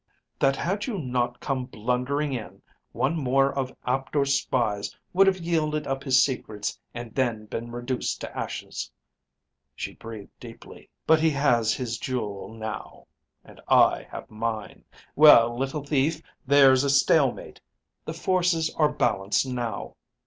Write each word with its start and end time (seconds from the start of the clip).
"That 0.39 0.55
had 0.55 0.87
you 0.87 0.97
not 0.97 1.39
come 1.39 1.65
blundering 1.65 2.33
in, 2.33 2.63
one 2.91 3.15
more 3.15 3.53
of 3.53 3.71
Aptor's 3.85 4.33
spies 4.33 4.95
would 5.13 5.27
have 5.27 5.37
yielded 5.37 5.85
up 5.85 6.03
his 6.03 6.23
secrets 6.23 6.79
and 6.91 7.13
then 7.13 7.45
been 7.45 7.69
reduced 7.69 8.19
to 8.21 8.35
ashes." 8.35 8.89
She 9.75 9.93
breathed 9.93 10.31
deeply. 10.39 10.89
"But 11.05 11.19
he 11.19 11.29
has 11.29 11.75
his 11.75 11.99
jewel 11.99 12.51
now, 12.51 13.05
and 13.45 13.61
I 13.67 14.07
have 14.09 14.31
mine. 14.31 14.85
Well, 15.15 15.55
little 15.55 15.83
thief, 15.83 16.19
there's 16.47 16.83
a 16.83 16.89
stalemate. 16.89 17.61
The 18.03 18.13
forces 18.15 18.73
are 18.77 18.91
balanced 18.91 19.45
now." 19.45 19.93